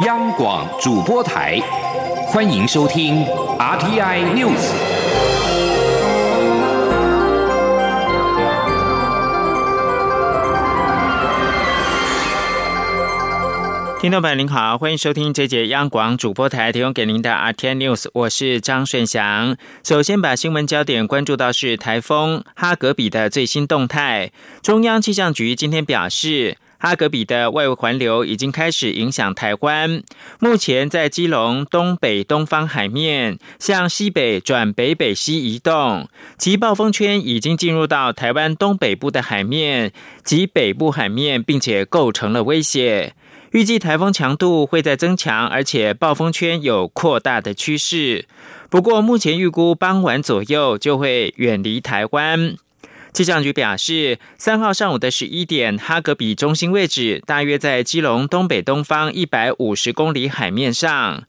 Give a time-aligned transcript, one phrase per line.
[0.00, 1.60] 央广主播台，
[2.26, 3.26] 欢迎收听
[3.58, 4.72] RTI News。
[14.00, 19.58] 听众朋友您好，欢迎收听这节央广主播台提供给您的 RTI News，我是张顺祥。
[19.84, 24.32] 首先把新闻焦点关注到是台风哈格比的最新动态。
[24.62, 26.56] 中央气象局今天表示。
[26.82, 30.02] 哈格比的外围环流已经开始影响台湾，
[30.40, 39.92] 目前在基隆东北东方海面向西北转北北西移动，其暴风圈已经进入到台湾东北部的海面
[40.24, 43.14] 及北部海面，并且构成了威胁。
[43.52, 48.26] 预计台风强度会在增强，而且暴风圈有扩大的趋势。
[48.68, 52.56] 不过目前预估傍晚左右就会远离台湾。
[53.12, 61.24] 气象局表示，三号上午的十一点，哈格比中心位置大约在基隆东北东方一百五十公里海面上。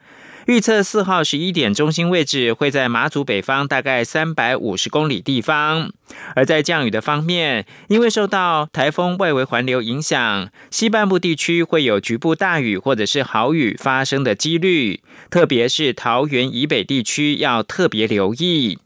[0.45, 5.91] 预测四号十一点中心位置会在马祖北方大概三百五十公里地方。
[6.35, 18.79] 而在降雨的方面，因为受到台风外围环流影响，西半部地区会有局部大雨或者是豪雨发生的几率，特别是桃园以北地区要特别留意。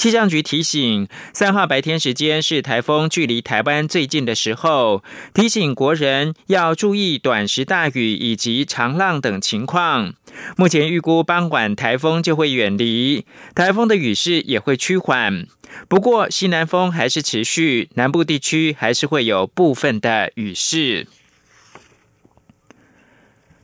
[0.00, 10.14] 气象局提醒，三号白天时间是台风距离台湾最近的时候，提醒国人要注意短时大雨以及长浪等情况。
[10.56, 15.46] 目前预估傍晚台风就会远离，台风的雨势也会趋缓，
[15.86, 21.08] 不过西南风还是持续，南部地区还是会有部分的雨势。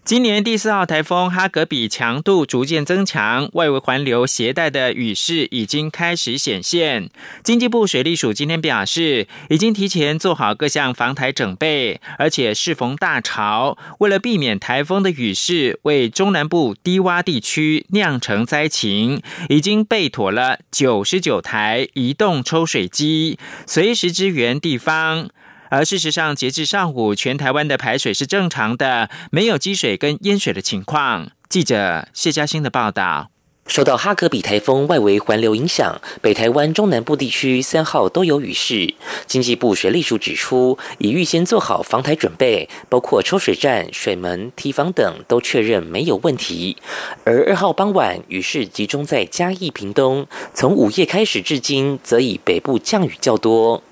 [0.06, 7.10] 今年第四号台风哈格比强度逐渐增强，外围环流携带的雨势已经开始显现。
[7.42, 25.30] 经济部水利署今天表示，已经提前做好各项防台准备，而且适逢大潮，为了避免台风的雨势为中南部低洼地区酿成灾情，已经备妥了九十九台移动抽水机，随时支援地方。
[25.68, 31.30] 而事实上，截至上午，全台湾的排水是正常的，没有积水跟淹水的情况。
[31.48, 33.30] 记者谢嘉欣的报道。
[33.68, 38.94] 受到哈格比台风外围环流影响，北台湾中南部地区三号都有雨势。
[39.26, 46.76] 经济部水利署指出，已预先做好防台准备，包括抽水站、水门、堤防等都确认没有问题。
[47.24, 53.82] 而二号傍晚，雨势集中在嘉义、屏东，从午夜开始至今，则以北部降雨较多。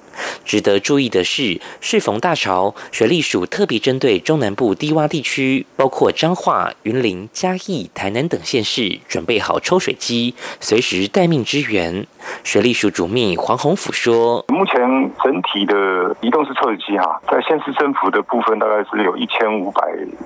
[0.45, 12.07] 值得注意的是，适逢大潮，水利署特别针对中南部低洼地区，包括彰化、云林、嘉义、台南等县市，准备好抽水机，随时待命支援。
[12.43, 14.75] 水利署主秘黄宏甫说：“目前
[15.23, 19.83] 整体的移动式抽水机哈，在县市政府的部分大概是有一千五百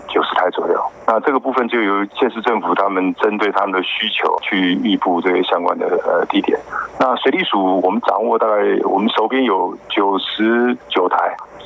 [0.08, 0.80] 九十台左右。
[1.06, 6.58] 那这个部分就由县市政府他们针对他们的需求去预布这些相关的呃地点。
[7.00, 8.54] 那水利署我们掌握大概
[8.84, 11.16] 我们手边有。”九十九台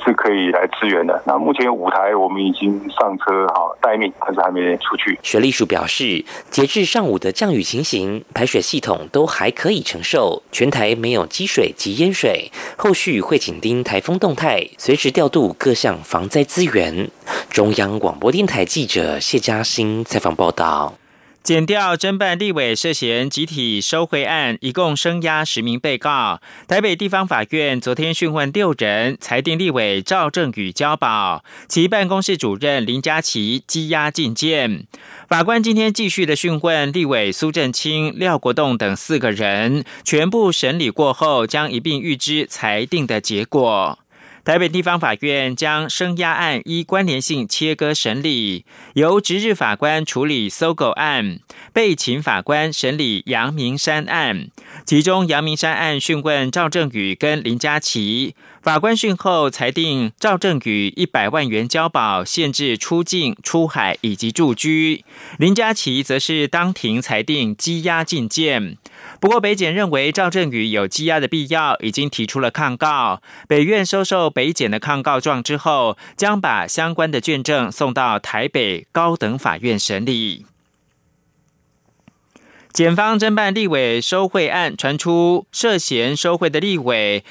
[0.05, 1.23] 是可以来支援的。
[1.27, 5.19] 那目前有五台，我们已经上车哈待命，但是还没出去。
[5.23, 12.51] 水利署表示，截至上午的降雨情形，排水系统都还可以承受，全台没有积水及淹水。
[12.77, 17.09] 后续会紧盯台风动态，随时调度各项防灾资源。
[17.51, 20.95] 中央广播电台记者谢嘉欣采访报道。
[21.43, 26.41] 检调侦办立委涉嫌集体收贿案，一共声押十名被告。
[26.69, 34.87] 台北地方法院昨天讯问六人，裁定立委赵正宇交保，其办公室主任林佳琪羁押禁见。
[35.29, 43.99] 法官今天继续的讯问立委苏振清、廖国栋等四个人，全部审理过后，将一并预知裁定的结果。
[44.45, 48.65] 台北地方法院将声押案依关联性切割审理，
[48.95, 51.39] 由值日法官处理搜狗案，
[51.73, 54.49] 被请法官审理阳明山案。
[54.85, 65.05] 其中阳明山案讯问赵正宇跟林佳琪，法官讯后裁定赵正宇一百万元交保，限制出境、出海以及住居；
[65.39, 68.77] 林佳琪则是当庭裁定羁押禁见。
[69.23, 73.23] 不过，北检认为赵振宇有羁押的必要，已经提出了抗告。
[73.47, 80.45] 北院收受北检的抗告状之后，将把相关的卷证送到台北高等法院审理。
[82.73, 87.23] 检方侦办立委收贿案，传出涉嫌收贿的立委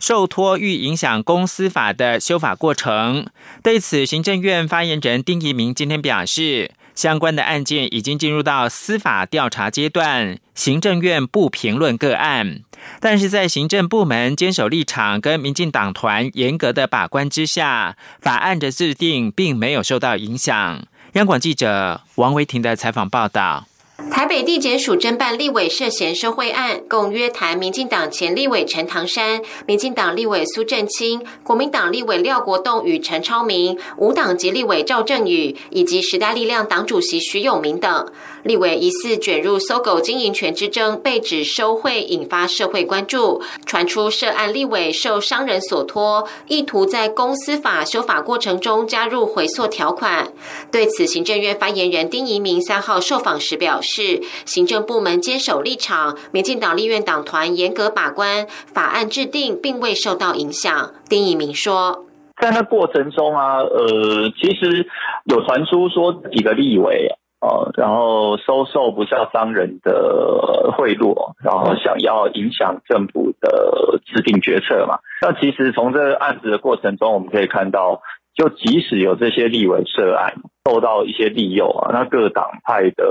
[0.00, 3.28] 受托欲影响公司法的修法过程。
[3.62, 6.72] 对此，行政院发言人丁一明今天表示。
[6.96, 12.62] 相关的案件已经进入到司法调查阶段，行政院不评论个案，
[12.98, 20.86] 但是在行政部门坚守立场跟民进党团严格的把关之下，法案的制定并没有受到影响。
[21.12, 23.66] 央广记者王维婷的采访报道。
[24.10, 38.06] 台北地检署侦办立委涉嫌受贿案，共约谈民进党前立委陈唐山、民进党立委苏振清、国民党立委廖国栋与陈超明、无党籍立委赵振宇以及时代力量党主席徐永明等。
[38.42, 43.42] 立委疑似卷入搜狗经营权之争，被指收贿，引发社会关注。
[43.64, 50.32] 传出涉案立委受商人所托，意图在公司法修法过程中加入回溯条款。
[50.70, 60.90] 对此，行政院发言人丁仪明三号受访时表示，是行政部门坚守立场，民进党立院党团严格把关，法案制定并未受到影响。
[61.08, 62.04] 丁仪明说，
[62.42, 64.86] 在那过程中啊，呃，其实
[65.24, 67.08] 有传出说几个立委。
[67.38, 74.98] 哦，然后收受不孝商人的贿赂，然后想要影响政府的制定决策嘛？
[75.20, 78.00] 那其实从这个案子的过程中，我们可以看到，
[78.34, 80.32] 就即使有这些立委涉案，
[80.64, 83.04] 受到一些利诱啊，那各党派的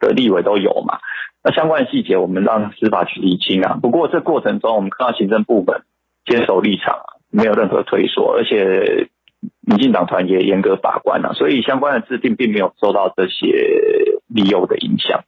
[0.00, 0.98] 的立委都有嘛？
[1.42, 3.78] 那相关的细节，我们让司法去厘清啊。
[3.80, 5.82] 不过这过程中，我们看到行政部门
[6.26, 6.96] 坚守立场，
[7.30, 9.08] 没有任何退缩，而且。
[9.60, 15.22] 民进党团也严格把关啊，所以相关的制定并没有受到这些利诱的影响。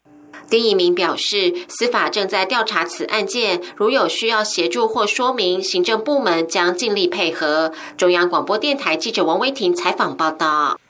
[0.48, 7.70] 丁一鸣表示，司法正在调查此案件，如有需要协助或说明，行政部门将尽力配合。
[7.96, 10.80] 中央广播电台记者王威婷采访报道。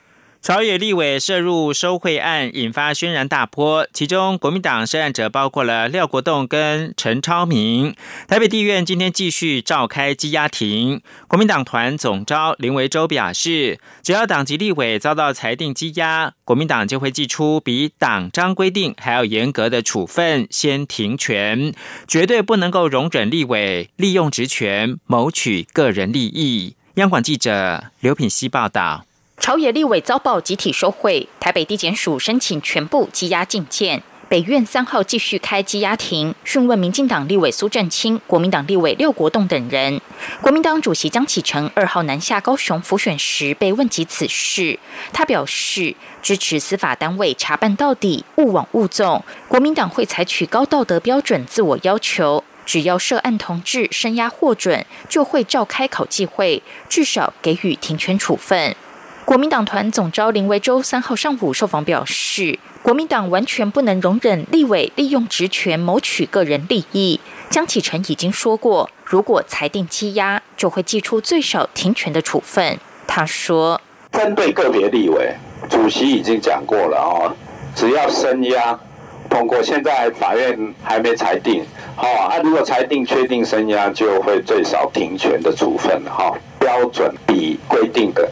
[0.41, 3.85] 朝野立委涉入收贿案，引发轩然大波。
[3.93, 7.95] 其中，国民党涉案者包括了廖国栋跟陈超明。
[8.27, 11.03] 台北地院今天继续召开羁押庭。
[11.27, 21.71] 国民党团总召林维洲表示，只要党籍立委遭到裁定羁押，国民党就会祭出比党章规定还要严格的处分，先停权，
[22.07, 26.75] 绝对不能够容忍立委利用职权谋取个人利益。
[26.95, 29.05] 央广记者刘品希报道。
[29.41, 34.03] 朝野立委遭报集体收贿，台北地检署申请全部羁押禁见。
[34.29, 39.99] 北院三号继续开羁押庭，讯问民进党立委苏振清、国民党立委廖国栋等人。
[40.41, 44.77] 国民党主席江启臣二号南下高雄辅选时被问及此事，
[45.11, 49.25] 他表示支持司法单位查办到底，勿枉勿纵。
[49.47, 58.75] 国民党会采取高道德标准自我要求，只要涉案同志声押获准，就会召开考纪会，至少给予停权处分。
[59.31, 67.17] 国民党团总召林维洲三号上午受访表示，国民党完全不能容忍立委利用职权谋取个人利益。
[67.49, 72.77] 江启臣已经说过，如果裁定羁押，就会寄出最少停权的处分。
[73.07, 73.79] 他说，
[74.11, 75.33] 针对个别立委，
[75.69, 77.31] 主席已经讲过了哦，
[77.73, 78.77] 只要声押
[79.29, 81.63] 通过，现在法院还没裁定，
[81.95, 86.37] 好啊，如果裁定确定声押，就会最少停权的处分哈。
[86.61, 88.29] 标准比规定的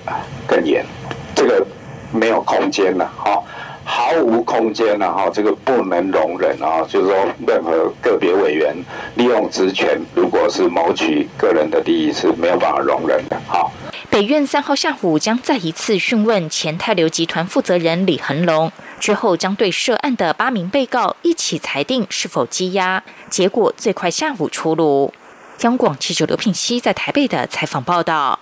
[0.48, 0.86] 更严，
[1.34, 1.66] 这个
[2.14, 3.42] 没有空间了，哈，
[3.84, 6.86] 毫无空间了，哈，这个不能容忍啊！
[6.88, 7.16] 就是说，
[7.48, 8.76] 任何个别委员
[9.16, 13.72] 利用职权，如果是谋取个人的利益，是没有办法容忍的，好。
[14.12, 25.12] 北院三号下午将再一次讯问前泰流集团负责人李恒龙，之后将对涉案的八名被告一起裁定是否羁押，结果最快下午出炉。
[25.62, 28.40] 央广记者刘品熙在台北的采访报道：，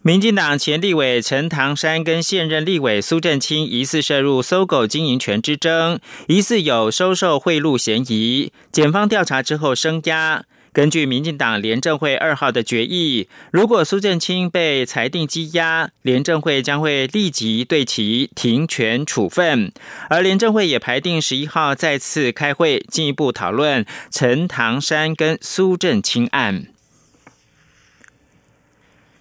[0.00, 5.98] 民进党前立委陈唐山跟现任立委苏振清疑似涉入搜狗经营权之争，
[6.28, 8.52] 疑似有收受贿赂嫌疑。
[8.72, 10.44] 检方调查之后声压。
[10.76, 19.72] 根据民进党廉政会二号的决议，如果苏振清被裁定羁押，廉政会将会立即对其停权处分。
[20.10, 26.66] 而廉政会也排定十一号再次开会，进一步讨论陈唐山跟苏振清案。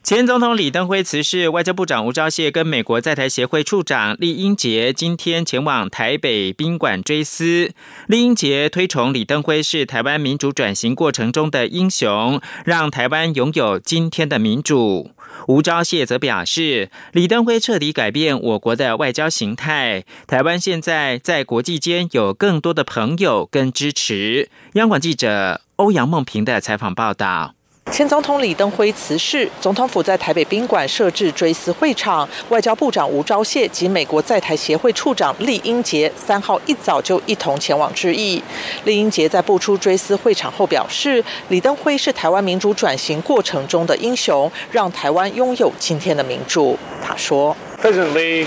[0.06, 7.72] 前总统李登辉辞世，外交部长吴钊燮跟美国在台协会处长厉英杰今天前往台北宾馆追思。
[8.06, 15.10] 厉英杰推崇李登辉是台湾民主转型过程中的英雄，让台湾拥有今天的民主。
[15.48, 24.52] 吴钊燮则表示，李登辉彻底改变我国的外交形态，台湾现在在国际间有更多的朋友跟支持。
[24.74, 27.56] 央广记者欧阳梦平的采访报道。
[27.92, 32.28] 前总统李登辉辞世，总统府在台北宾馆设置追思会场。
[32.50, 38.44] 外交部长吴钊燮及美国在台协会处长厉英杰三号一早就一同前往致意。
[38.84, 46.78] 厉英杰在步出追思会场后表示，李登辉是台湾民主转型过程中的英雄，让台湾拥有今天的民主。
[47.02, 48.46] 他说：“President Lee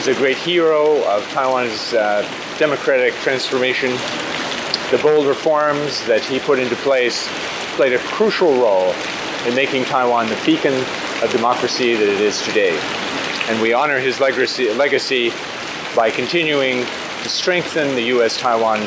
[0.00, 1.96] is a great hero of Taiwan's
[2.60, 3.90] democratic transformation.
[4.90, 7.24] The bold reforms that he put into place.”
[7.78, 8.92] Played a crucial role
[9.46, 10.74] in making Taiwan the beacon
[11.22, 12.76] of democracy that it is today.
[13.48, 15.32] and we honor his legacy,
[15.94, 16.84] by continuing
[17.22, 18.36] to strengthen the U.S.
[18.36, 18.80] Taiwan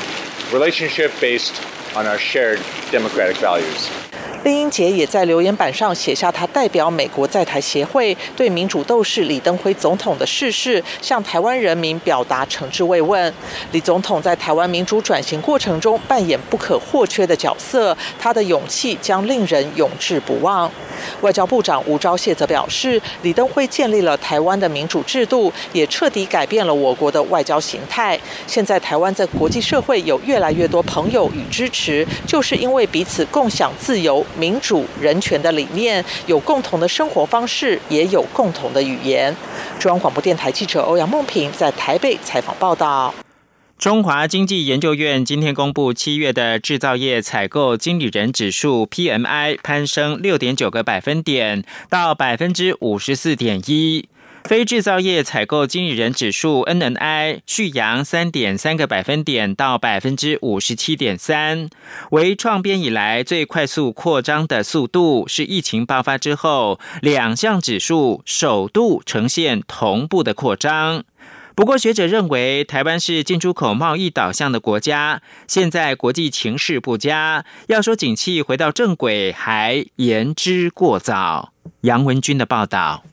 [0.52, 1.64] relationship based
[1.96, 2.60] on our shared
[2.92, 4.11] democratic values.
[4.44, 13.32] 林英杰也在留言板上写下他代表美国在台协会对民主斗士李登辉总统的逝世向台湾人民表达诚挚慰问。
[13.72, 20.72] 李总统在台湾民主转型过程中扮演不可或缺的角色，他的勇气将令人永志不忘。
[21.22, 28.20] 外交部长吴钊燮则表示，李登辉建立了台湾的民主制度，也彻底改变了我国的外交形态。
[28.48, 34.26] 现在台湾在国际社会有越来越多朋友与支持，就是因为彼此共享自由。
[34.38, 39.36] 民主人权的理念，有共同的生活方式，也有共同的语言。
[39.80, 43.14] 中央广播电台记者欧阳梦平在台北采访报道。
[43.78, 54.08] 中华经济研究院今天公布七月的制造业采购经理人指数 PMI 攀升六点九个百分点，到百分之五十四点一。
[54.44, 61.70] 非制造业采购经理人指数 （NNI） 续扬三点三个百分点到百分之五十七点三，
[62.10, 71.04] 为创编以来最快速扩张的速度，是疫情爆发之后两项指数首度呈现同步的扩张。
[71.56, 81.54] 不过，学者认为台湾是进出口贸易导向的国家，现在国际情势不佳，要说景气回到正轨还言之过早。
[81.82, 83.04] 杨文军的报道。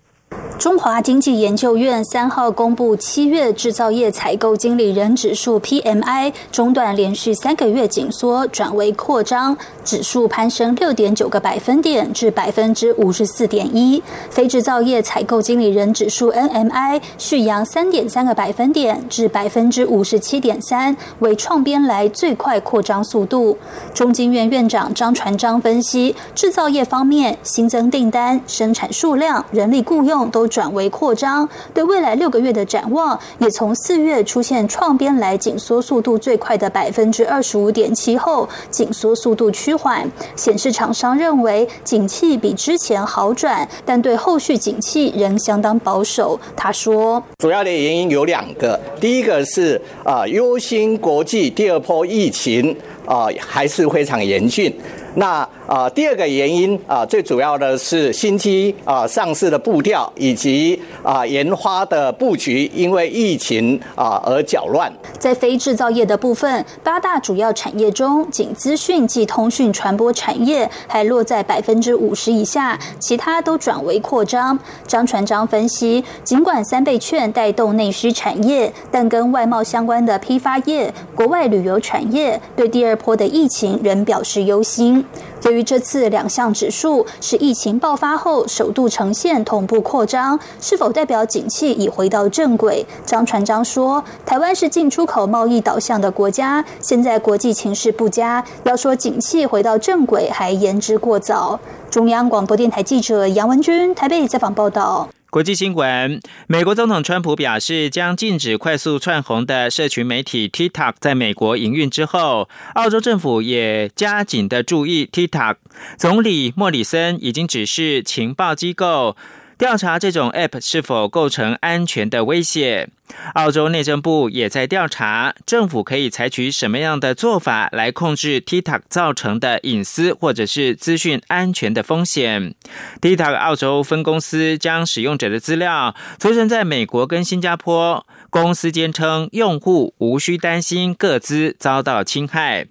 [0.59, 14.03] 中华经济研究院三号公布七月制造业采购经理人指数 PMI 中断连续三个月紧缩，转为扩张，指数攀升六点九个百分点至百分之五十四点一。
[14.31, 23.57] 非制造业采购经理人指数 NMI 续扬三点三个百分点至百分之五十七点三，为创编来最快扩张速度。
[23.95, 30.49] 中经院院长张传章分析，制造业方面新增订单、生产数量、人力雇佣都。
[30.49, 46.41] 转为扩张，对未来六个月的展望也从四月出现创编来紧缩速度最快的百分之二十五点七后，紧缩速度趋缓，显示厂商认为景气比之前好转，但对后续景气仍相当保守。
[46.57, 52.75] 他说，主要的原因有两个，第一个是啊忧心国际第二波疫情
[53.07, 54.75] 啊还是非常严峻。
[55.19, 64.91] 那啊，第二个原因啊，最主要的是新机啊上市的步调以及啊研发的布局，因为疫情啊而搅乱。
[65.19, 74.57] 在非制造业的部分，八大主要产业中，仅资讯及通讯传播产业还落在百分之五十以下，其他都转为扩张。
[74.87, 85.05] 张传章分析，尽管三倍券带动内需产业，但跟外贸相关的批发业、国外旅游产业对第二波的疫情仍表示忧心。
[85.43, 92.85] 由于这次两项指数是疫情爆发后首度呈现同步扩张，是否代表景气已回到正轨？
[93.07, 105.09] 张传章说：“台湾是进出口贸易导向的国家，现在国际情势不佳，要说景气回到正轨还言之过早。”中央广播电台记者杨文君台北采访报道。
[105.31, 115.57] 国际新闻：美国总统川普表示，将禁止快速窜红的社群媒体 TikTok 在美国营运之后，澳洲政府也加紧的注意 TikTok。
[115.99, 119.17] 总理莫里森已经指示情报机构。
[119.59, 122.88] 调查这种 App 是否构成安全的威胁。
[123.35, 132.55] 澳洲内政部也在调查政府可以采取什么样的做法来控制 TikTok 造成的隐私或者是资讯安全的风险。
[133.00, 142.67] TikTok 澳洲分公司将使用者的资料储存在美国跟新加坡，公司坚称用户无需担心各资遭到侵害。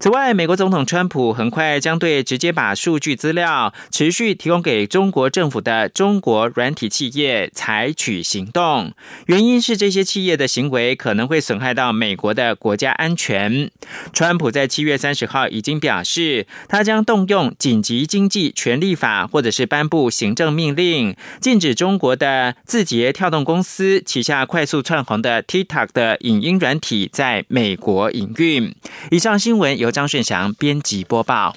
[0.00, 8.92] 此外，美国总统川普很快将对直接把数据资料持续提供给中国政府的中国软体企业采取行动，
[9.26, 13.70] 原因是这些企业的行为可能会损害到美国的国家安全。
[14.12, 28.74] 川普在七月三十号已经表示，他将动用紧急经济权利法，或者是颁布行政命令，禁止中国的字节跳动公司旗下快速窜红的 TikTok 的影音软体在美国营运。
[29.10, 29.76] 以上新闻。
[29.78, 31.54] 由张顺祥编辑播报。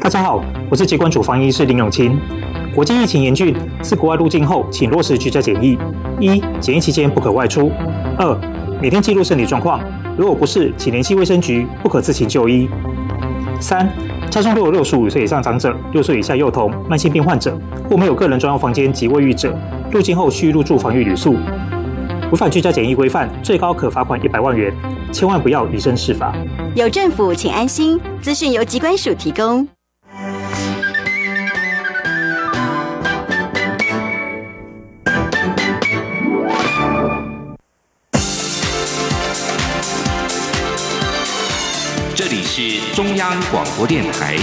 [0.00, 2.18] 大家好，我是疾管主防疫师林永清。
[2.74, 5.78] 国际疫情严峻，自国外入境后，请落实居家检疫：
[6.20, 7.70] 一、检疫期间不可外出；
[8.18, 8.38] 二、
[8.80, 9.80] 每天记录身体状况，
[10.16, 12.68] 如果不是，请联系卫生局，不可自行就医；
[13.60, 13.88] 三、
[14.30, 17.58] 家中若有六十五岁以上长者、六岁以下幼童、慢性病患者
[17.90, 19.54] 或没有个人专用房间及卫浴者，
[19.90, 21.36] 入境后需入住防疫旅宿。
[22.32, 24.74] 违反居家检疫规范，最高可罚款一百万元，
[25.12, 26.34] 千万不要以身试法。
[26.74, 28.00] 有政府，请安心。
[28.22, 29.68] 资讯由机关署提供。
[42.14, 44.38] 这里是中央广播电台，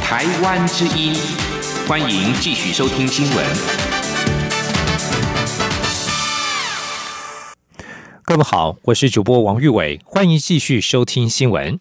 [0.00, 1.16] 台湾之音，
[1.88, 4.01] 欢迎继续收听新闻。
[8.32, 11.78] 各位好，我是主播王玉伟，欢迎继续收听新闻。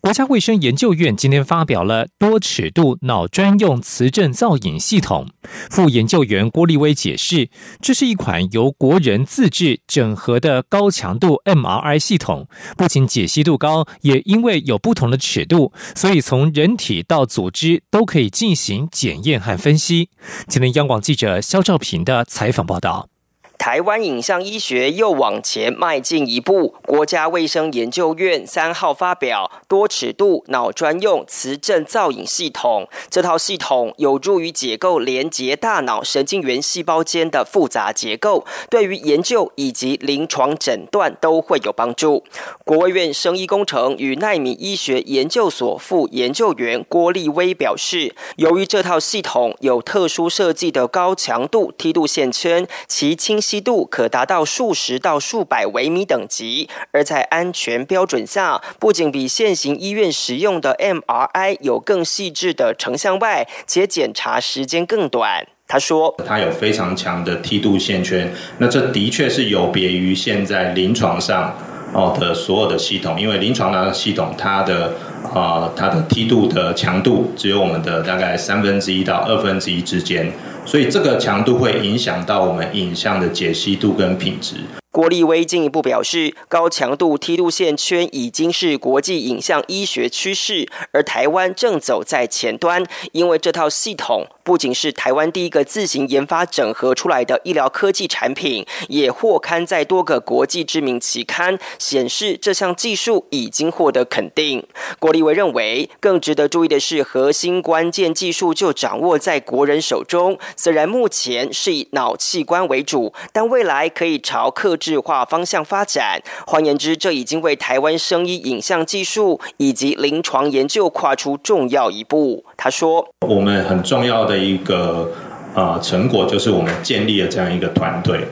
[0.00, 5.28] 国家卫生研究院今天发表了多尺度脑专用磁振造影系统。
[5.70, 7.50] 副研究员郭立威解释，
[7.80, 20.10] 这是一款由国人自制整合的高强度 MRI 系统，不仅解析度高，也因为有不同的尺度，所以从人体到组织都可以进行检验和分析。
[20.48, 23.08] 今天央广记者肖兆平的采访报道。
[23.58, 26.74] 台湾影像医学又往前迈进一步。
[26.82, 42.24] 国家卫生研究院三号发表多尺度脑专用磁振造影系统，这套系统有助于解构连接大脑神经元细胞间的复杂结构，对于研究以及临床诊断都会有帮助。
[42.64, 53.40] 国卫院生医工程与奈米医学研究所副研究员郭立威表示，由于这套系统有特殊设计的高强度梯度线圈，其清。
[53.46, 65.46] 晰度可达到数十到数百微米等级，而在安全标准下，不仅比现行医院使用的 MRI 有更细致的成像外，且检查时间更短。
[65.68, 71.56] 他说：“它有非常强的梯度线圈，那这的确是有别于现在临床上
[71.96, 74.92] 哦的所有的系统，因为临床的系统它的
[75.32, 80.30] 啊它的梯度的强度只有我们的大概三分之一到二分之一之间。”
[80.66, 84.56] 所以这个强度会影响到我们影像的解析度跟品质。
[84.96, 92.82] 郭立威进一步表示，高强度梯度线圈已经是国际影像医学趋势，而台湾正走在前端。
[93.12, 104.66] 因为这套系统不仅是台湾第一个自行研发整合出来的医疗科技产品，也获刊在多个国际知名期刊，显示这项技术已经获得肯定。
[104.98, 110.38] 郭立威认为，更值得注意的是，核心关键技术就掌握在国人手中。
[110.56, 114.78] 虽然目前是以脑器官为主，但未来可以朝克。
[114.86, 122.44] 智化方向发展，换言之，这已经为台湾生医影像技术以及临床研究跨出重要一步。
[122.56, 125.10] 他说：“我们很重要的一个
[125.56, 128.28] 呃成果，就是我们建立了这样一个团队。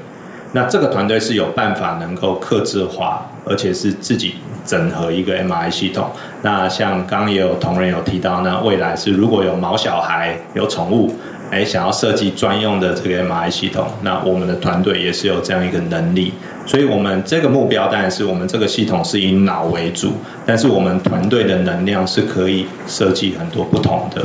[0.53, 6.11] 那这个团队是有办法能够克制化，而且是自己整合一个 MRI 系统。
[6.42, 11.14] 那像刚刚也有同仁有提到，那未来是如果有毛小孩、有宠物。”
[11.50, 16.33] 哎，想要设计专用的这个 MRI 系统，那我们的团队也是有这样一个能力，
[16.66, 24.24] 所以我们这个目标当然是我们这个系统是以脑为主，但是我们团队的能量是可以设计很多不同的。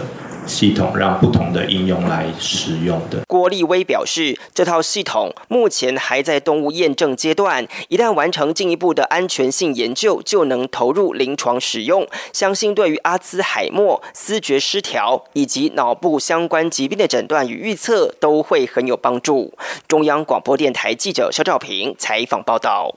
[0.50, 3.22] 系统让不同的应用来使用的。
[3.28, 12.08] 郭立威表示，这套系统目前还在动物验证阶段，一旦完成进一步的安全性研究，就能投入临床使用。
[12.34, 19.54] 相信对于阿兹海默、思觉失调以及脑部相关疾病的诊断与预测都会很有帮助。
[19.88, 22.96] 中央广播电台记者肖兆平采访报道。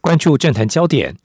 [0.00, 1.16] 关注政坛焦点，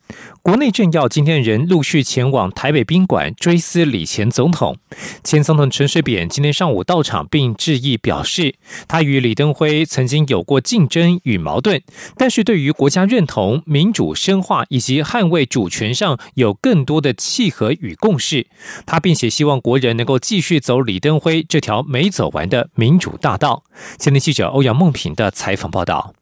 [0.50, 4.76] 国内政要今天仍陆续前往台北宾馆追思李前总统。
[5.24, 8.56] 前总统陈水扁今天上午到场并致意，表示
[8.88, 11.84] 他与李登辉曾经有过竞争与矛盾，
[12.18, 18.48] 但是对于国家认同、民主深化以及捍卫主权上有更多的契合与共识。
[18.88, 23.64] 他并且希望国人能够继续走李登辉这条没走完的民主大道。
[24.00, 26.16] 前天记者欧阳梦平的采访报道。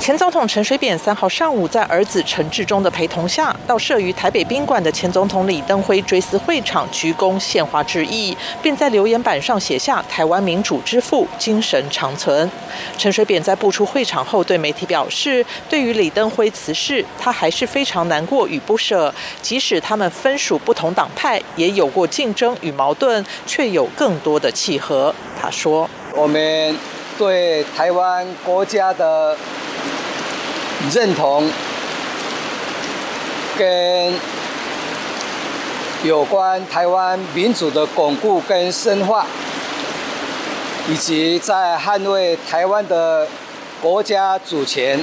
[0.00, 12.50] 前总统陈水扁三号上午在儿子陈志忠的陪同下，到设于台北宾馆的前总统李登辉追思会场鞠躬献花致意，并在留言板上写下“台湾民主之父，精神长存”。
[12.98, 19.14] 陈水扁在步出会场后对媒体表示，对于李登辉辞世，他还是非常难过与不舍。
[19.40, 25.14] 即使他们分属不同党派，也有过竞争与矛盾，却有更多的契合。
[25.40, 26.76] 他说：“我们
[27.16, 29.36] 对台湾国家的。”
[30.88, 31.48] 认同
[33.58, 34.14] 跟
[36.02, 39.26] 有关台湾民主的巩固跟深化，
[40.88, 43.28] 以及在捍卫台湾的
[43.82, 44.98] 国家主权、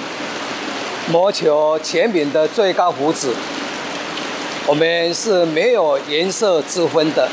[1.12, 3.30] 谋求全民的最高福祉，
[4.66, 7.30] 我们是没有颜色之分的。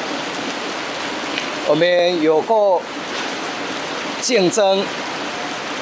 [1.67, 2.83] 我们有过
[4.21, 4.85] 竞争、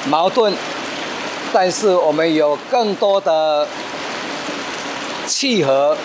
[0.07, 0.55] 矛盾。
[1.53, 3.69] 但是我们有更多的
[5.27, 5.97] 契合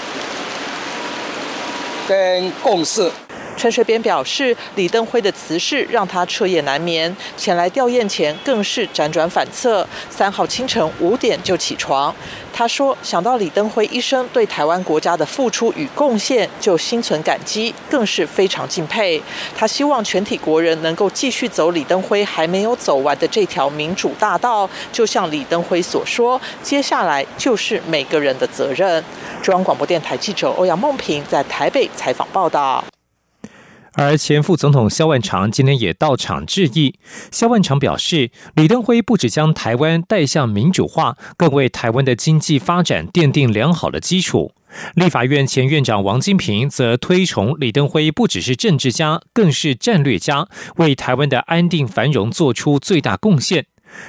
[2.07, 3.09] 跟共识。
[3.57, 12.13] 陈水扁表示，李登辉的辞世让他彻夜难眠，前来吊唁前更是辗转反侧，三号清晨五点就起床。
[12.53, 19.21] 他说：“想到李登辉一生对台湾国家的付出与贡献，就心存感激，更是非常敬佩。
[19.55, 24.69] 他希望全体国人能够继续走李登辉还没有走完的这条民主大道。
[24.91, 29.03] 就像李登辉所说，接下来就是每个人的责任。”
[29.41, 32.83] 中央广播电台记者欧阳梦平在台北采访报道。
[33.97, 36.99] 而前副总统肖万长今天也到场致意。
[37.31, 44.53] 肖万长表示，李登辉不止将台湾带向民主化，更为台湾的经济发展奠定良好的基础。
[44.93, 53.65] 立法院前院长王金平则推崇李登辉不只是政治家，更是战略家，为台湾的安定繁荣做出最大贡献。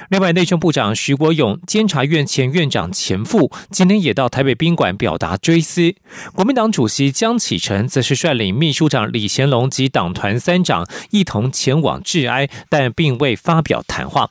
[0.09, 5.93] 另外，内政部长徐国勇、监察院前院长钱复今天也到台北宾馆表达追思。
[6.33, 14.29] 国民党主席江启臣则是率领秘书长李贤龙及党团三长一同前往致哀，但并未发表谈话。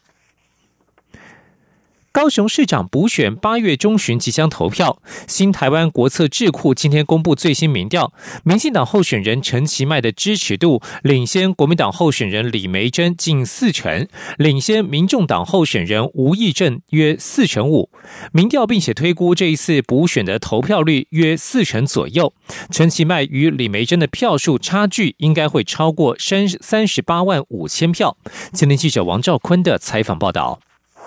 [2.19, 5.01] 高雄市长补选八月中旬即将投票。
[5.29, 17.89] 新台湾国策智库今天公布最新民调，民进党候选人陈其迈的支持度领先国民党候选人李梅珍近四成，领先民众党候选人吴益政约四成五。
[18.33, 22.35] 民调并且推估这一次补选的投票率约四成左右。
[22.73, 28.17] 陈其迈与李梅珍的票数差距应该会超过三三十八万五千票。
[28.53, 30.59] 今天记者王兆坤的采访报道。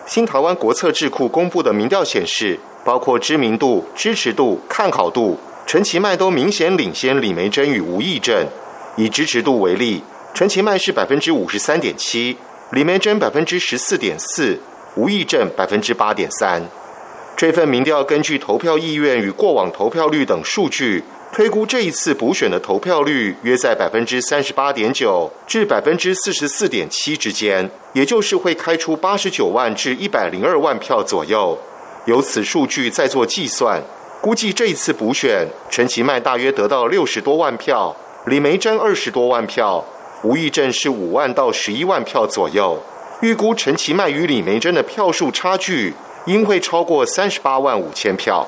[0.05, 8.45] 新台湾国策智库公布的民调显示，包括知名度、支持度、看好度，陈其迈都明显领先李梅珍与吴益政。
[8.97, 12.35] 以支持度为例，陈其迈是百分之五十三点七，
[12.71, 14.59] 李梅珍百分之十四点四，
[14.95, 16.63] 吴益政百分之八点三。
[17.37, 21.03] 这份民调根据投票意愿与过往投票率等数据。
[21.31, 31.57] 推估这一次补选的投票率约在百分之三十八点九至百分之四十四点七之间，也就是会开出八十九万至一百零二万票左右。
[32.03, 33.81] 由此数据再做计算，
[34.19, 39.85] 估计这一次补选，陈其迈大约得到六十多万票，李梅珍二十多万票，
[40.23, 42.77] 吴益政是五万到十一万票左右。
[43.21, 45.93] 预估陈其迈与李梅珍的票数差距
[46.25, 48.45] 应会超过三十八万五千票。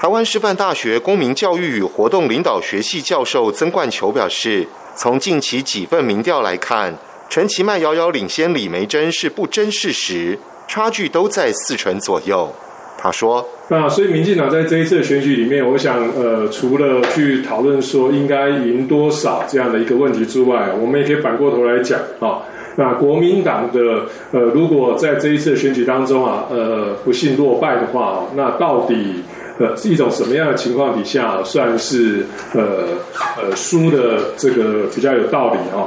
[0.00, 6.96] 台湾师范大学公民教育与活动领导学系教授曾冠球表示，从近期几份民调来看，
[7.28, 12.50] 陈其迈遥遥领先李梅珍是不争事实，差距都在四成左右。
[12.96, 22.40] 他说：“那所以民进党在这一次选举里面，我想，呃，除了去讨论说应该赢多少这样的一个问题之外，我们也可以反过头来讲啊，
[22.76, 29.22] 那国民党的呃，如果在这一次选举当中啊，呃，不幸落败的话，那到底？”
[29.60, 32.96] 呃，是一种什么样的情况底下算是呃
[33.36, 35.84] 呃输的这个比较有道理啊？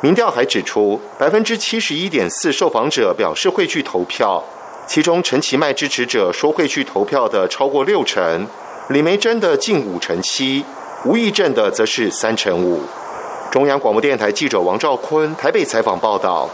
[0.00, 4.44] 民调还指出，百分之七十一点四受访者表示会去投票，
[4.86, 8.46] 其中陈其迈支持者说会去投票的超过六成，
[8.90, 10.64] 李梅珍的近五成七，
[11.04, 12.82] 吴益政的则是三成五。
[13.50, 16.48] 中央广播电台记者王兆坤台北采访报道。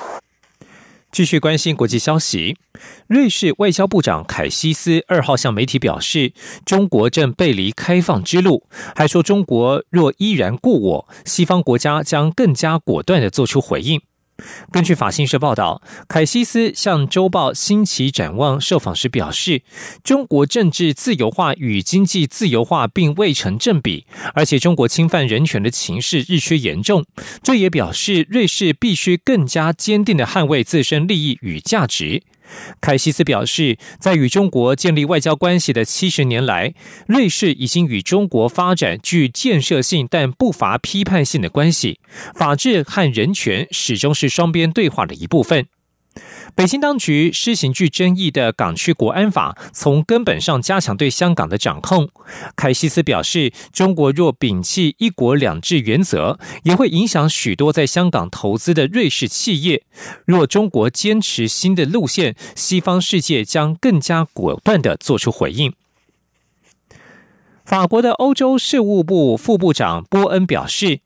[1.12, 2.56] 继续关心国际消息，
[3.06, 6.32] 瑞士外交部长凯西斯二号向媒体表示，
[6.64, 14.00] 中国正背离开放之路，还说中国若依然故我，西方国家将更加果断的做出回应。
[14.72, 19.62] 根据法新社报道，凯西斯向周报《新奇展望》受访时表示，
[20.02, 27.04] 中国政治自由化与经济自由化并未成正比，而且中国侵犯人权的情势日趋严重。
[27.42, 32.22] 这也表示，瑞士必须更加坚定地捍卫自身利益与价值。
[32.80, 36.74] 凯西斯表示，在与中国建立外交关系的七十年来，
[37.06, 42.00] 瑞士已经与中国发展具建设性但不乏批判性的关系。
[42.34, 45.66] 法治和人权始终是双边对话的一部分。
[46.54, 52.10] 北京当局施行具争议的港区国安法，从根本上加强对香港的掌控。
[52.54, 59.84] 凯西斯表示，中国若摒弃“一国两制”原则，也会影响许多在香港投资的瑞士企业。
[60.26, 65.72] 若中国坚持新的路线，西方世界将更加果断的做出回应。
[67.64, 71.00] 法国的欧洲事务部副部长波恩表示。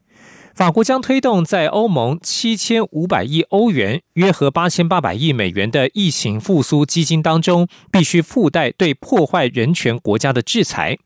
[0.56, 10.96] 法国将推动在欧盟七千五百亿欧元（约合八千八百亿美元）的疫情复苏基金当中，必须附带对破坏人权国家的制裁。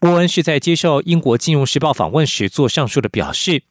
[0.00, 3.62] 波恩是在接受英国《金融时报》访问时做上述的表示。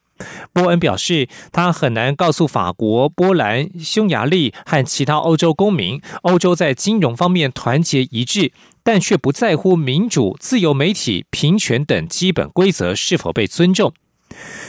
[0.53, 8.51] 波恩表示，他很难告诉法国、波兰、匈牙利和其他欧洲公民，欧洲在金融方面团结一致，
[8.83, 13.91] 但却不在乎民主、自由媒体、平权等基本规则是否被尊重。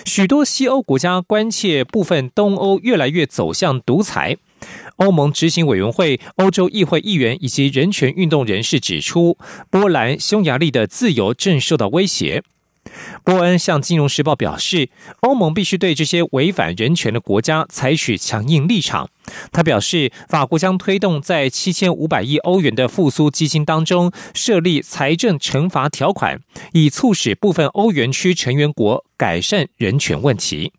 [0.04, 4.36] 许多西欧国家关切部分东欧越来越走向独裁。
[4.96, 9.38] 欧盟执行委员会、欧洲议会议员以及人权运动人士指出，
[9.70, 12.42] 波兰、匈牙利的自由正受到威胁。
[13.24, 14.88] 波恩向《金融时报》表示，
[15.20, 19.10] 欧盟必须对这些违反人权的国家采取强硬立场。
[19.52, 26.40] 他表示，法国将推动在七千五百亿欧元的复苏基金当中设立财政惩罚条款，
[26.72, 30.72] 以促使部分欧元区成员国改善人权问题。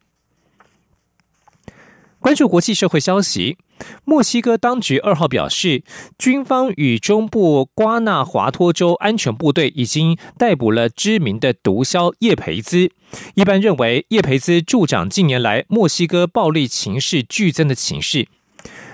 [2.19, 3.57] 关注国际社会消息。
[4.05, 5.83] 墨西哥当局二号表示，
[6.17, 12.91] 军方与中部瓜纳华托州安全部队已经逮捕了知名的毒枭叶培兹。
[13.35, 18.27] 一般认为，叶培兹助长近年来墨西哥暴力情势剧增的情势。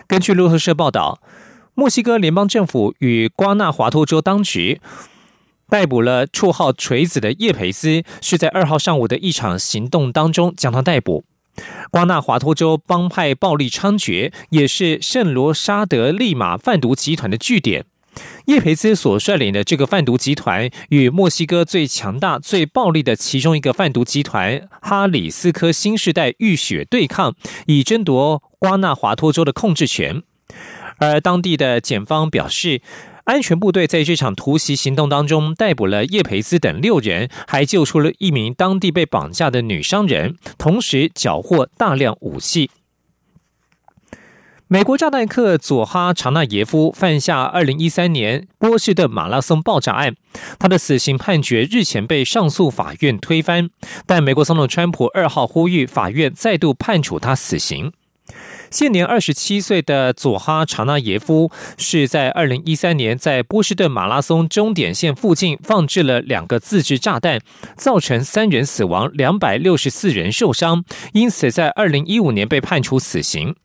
[0.07, 1.19] 根据路透社报道，
[1.73, 4.79] 墨西哥联邦政府与瓜纳华托州当局
[5.67, 11.25] 逮捕了绰号“锤子”的叶培兹，是在二号上午的一场行动当中将他逮捕。
[11.91, 17.85] 瓜纳华托州帮派暴力猖獗，也是圣罗沙德利马贩毒集团的据点。
[18.45, 27.35] 叶培兹所率领的这个贩毒集团，与墨西哥最强大、最暴力的其中一个贩毒集团——哈里斯科新时代浴血对抗，
[27.67, 30.23] 以争夺瓜纳华托州的控制权。
[30.97, 32.81] 而当地的检方表示。
[33.25, 42.69] 安全部队在这场突袭行动当中逮捕了叶培斯等六人，还救出了一名当地被绑架的女商人，同时缴获大量武器。
[44.67, 50.15] 美国炸弹客佐哈查纳耶夫犯下二零一三年波士顿马拉松爆炸案，
[50.57, 53.69] 他的死刑判决日前被上诉法院推翻，
[54.07, 57.91] 但美国总统川普二号呼吁法院再度判处他死刑。
[58.75, 67.39] 现年二十七岁的佐哈查纳耶夫是在二零一三年在波士顿马拉松终点线附近放置了两个自制炸弹，
[67.77, 70.83] 造成三人死亡、两百六十四人受伤，
[71.13, 73.55] 因此在二零一五年被判处死刑。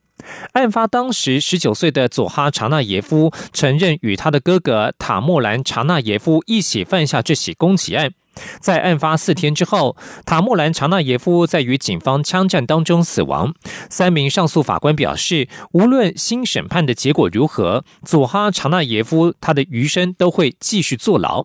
[0.53, 8.13] 案发当时，十九岁的佐哈查纳耶夫承认与他的哥哥塔莫兰查纳耶夫一起犯下这起攻击案。
[8.61, 13.55] 在案发四天之后，塔莫兰查纳耶夫在与警方枪战当中死亡。
[13.89, 21.43] 三名上诉法官表示，无论新审判的结果如何，佐哈查纳耶夫他的余生都会继续坐牢。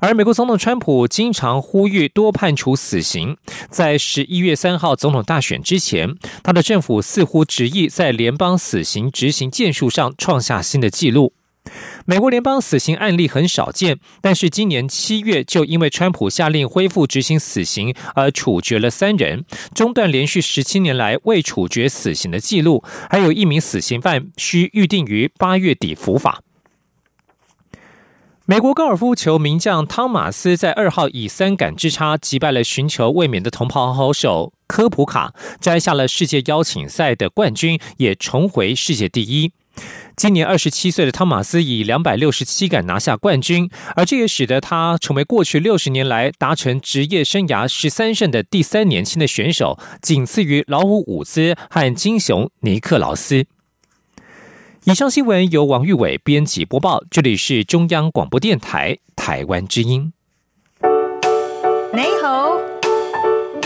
[0.00, 3.36] 而美国总统川普经常呼吁多判处死刑。
[3.70, 11.34] 在十一月三号总统大选之前，他的政府似乎执意在联邦死刑执行件数上创下新的纪录。
[12.10, 19.44] 美国联邦死刑案例很少见，但是今年七月就因为川普下令恢复执行死刑而处决了三人，
[19.74, 22.82] 中断连续十七年来未处决死刑的记录。
[23.10, 26.40] 还有一名死刑犯需预定于八月底伏法。
[28.46, 39.52] 美国高尔夫球名将汤马斯在二号以三杆之差击败了寻求卫冕的同袍好手科普卡，摘下了世界邀请赛的冠军，也重回世界第一。
[40.16, 53.46] 今年二十七岁的汤马斯以两百六十七杆拿下冠军，而这也使得他成为过去六十年来达成职业生涯十三胜的第三年轻的选手，仅次于老虎伍兹和金熊尼克劳斯。
[54.84, 60.12] 以上新闻由王玉伟编辑播报，这里是中央广播电台台湾之音。
[61.92, 62.56] 你好，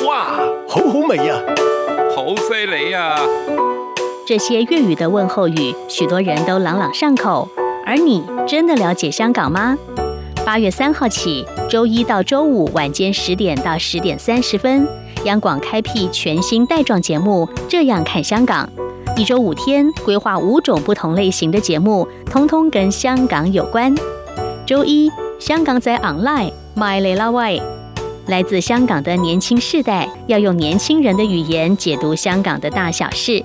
[0.07, 1.41] 哇，好好味呀，
[2.15, 3.17] 好犀利呀！
[4.25, 7.49] 这些粤语的问候语，许多人都朗朗上口。
[7.85, 9.77] 而你真的了解香港吗？
[10.47, 14.87] 八月三号起，周一到周五晚间十点到十点三十分，
[15.25, 18.69] 央广开辟全新带状节目《这样看香港》，
[19.21, 23.93] 一周五天，规划五种不同类型的节目，通通跟香港有关。
[24.65, 27.63] 周一，香港在 online，My l a Way，
[28.29, 33.45] 来自香港的年轻世代要用年轻人的语言解读香港的大小事。